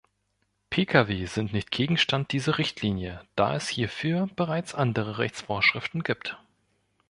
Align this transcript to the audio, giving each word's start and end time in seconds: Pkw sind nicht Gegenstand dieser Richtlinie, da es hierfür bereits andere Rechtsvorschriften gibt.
Pkw 0.71 1.27
sind 1.27 1.53
nicht 1.53 1.69
Gegenstand 1.69 2.31
dieser 2.31 2.57
Richtlinie, 2.57 3.23
da 3.35 3.55
es 3.55 3.69
hierfür 3.69 4.27
bereits 4.35 4.73
andere 4.73 5.19
Rechtsvorschriften 5.19 6.01
gibt. 6.01 6.39